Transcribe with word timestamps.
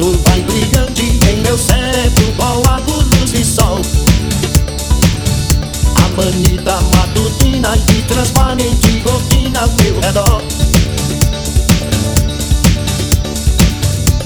lado 0.00 0.18
vai 0.26 0.40
brilhante 0.40 1.02
em 1.28 1.42
meu 1.42 1.58
cérebro 1.58 2.34
a 2.40 2.78
luz 2.78 3.30
de 3.30 3.44
sol. 3.44 3.80
A 5.96 6.08
manita 6.16 6.80
matutina 6.96 7.76
e 7.76 8.02
transparente 8.02 9.00
cortina 9.02 9.60
ao 9.60 9.68
meu 9.68 10.00
redor. 10.00 10.42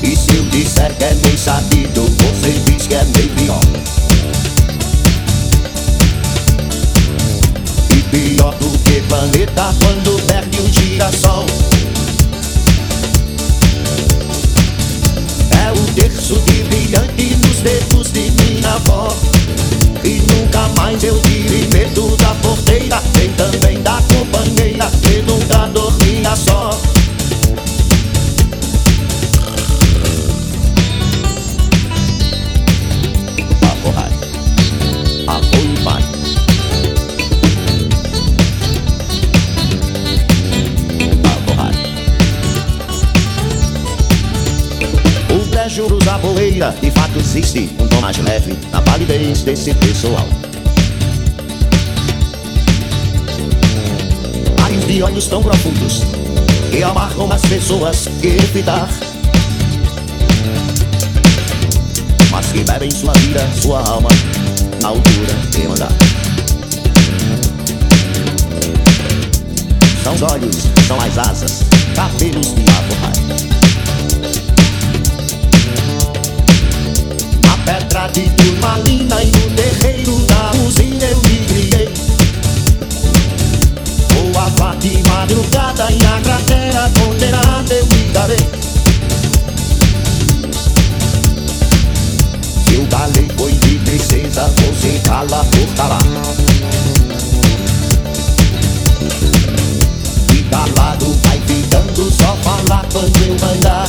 E 0.02 0.16
se 0.16 0.36
eu 0.36 0.44
disser 0.44 0.94
que 0.94 1.04
é 1.04 1.14
bem 1.14 1.36
sabido, 1.36 2.02
você 2.02 2.52
diz 2.66 2.86
que 2.86 2.94
é 2.94 3.04
bem 3.04 3.28
pior. 3.28 3.60
E 7.90 8.02
pior 8.10 8.54
do 8.54 8.78
que 8.78 9.00
planeta 9.08 9.74
quando 9.82 10.26
perde 10.26 10.60
o 10.60 10.72
girassol. 10.72 11.73
Mais 20.94 21.02
eu 21.02 21.20
tive 21.22 21.66
medo 21.72 22.16
da 22.18 22.34
porteira, 22.36 23.02
nem 23.18 23.28
também 23.32 23.82
da 23.82 24.00
companheira, 24.14 24.88
que 25.02 25.22
nunca 25.22 25.66
dormia 25.68 26.36
só. 26.36 26.70
Pré-juros 45.64 46.04
da 46.04 46.18
poeira, 46.18 46.74
de 46.82 46.90
fato 46.90 47.18
existe 47.18 47.70
um 47.80 47.88
tom 47.88 47.98
mais 48.02 48.18
leve 48.18 48.54
na 48.70 48.80
validez 48.80 49.42
desse 49.44 49.72
pessoal. 49.72 50.28
De 54.94 55.02
olhos 55.02 55.26
tão 55.26 55.42
profundos 55.42 56.02
que 56.70 56.80
amarram 56.84 57.30
as 57.32 57.42
pessoas 57.42 58.06
que 58.20 58.28
evitar. 58.28 58.88
Mas 62.30 62.46
que 62.52 62.62
bebem 62.62 62.88
sua 62.92 63.12
vida, 63.14 63.40
sua 63.60 63.80
alma, 63.80 64.08
na 64.80 64.88
altura 64.90 65.34
de 65.50 65.66
mandar. 65.66 65.92
São 70.04 70.14
os 70.14 70.22
olhos, 70.22 70.56
são 70.86 71.00
as 71.00 71.18
asas, 71.18 71.62
cabelos 71.96 72.54
de 72.54 72.62
avorrai. 72.70 73.03
Você 95.24 95.30
cala 95.30 95.44
por 95.44 95.74
calar. 95.74 95.98
E 100.32 100.42
calado 100.50 101.18
vai 101.24 101.40
ficando 101.46 102.10
só 102.10 102.36
falar 102.42 102.84
quando 102.92 103.16
eu 103.22 103.36
mandar. 103.40 103.86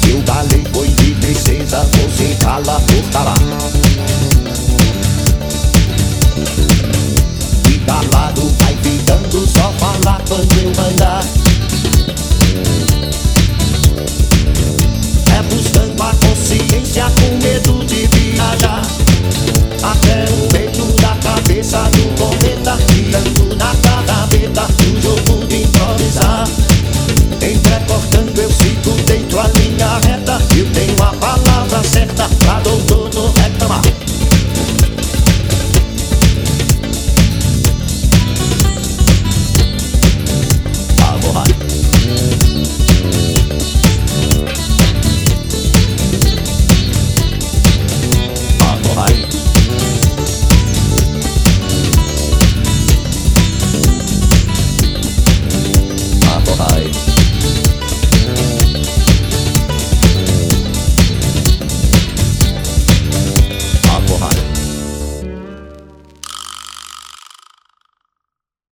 Se 0.00 0.12
o 0.12 0.22
da 0.22 0.40
lei 0.42 0.64
foi 0.72 0.88
de 0.88 1.14
princesa, 1.14 1.86
você 1.92 2.36
cala. 2.40 2.80
E 7.68 7.78
calado 7.80 8.54
vai 8.60 8.76
ficando 8.82 9.46
só 9.46 9.72
falar 9.78 9.94
eu. 9.94 9.95
You. 24.86 25.25